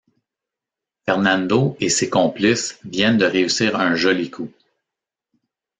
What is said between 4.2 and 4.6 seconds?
coup.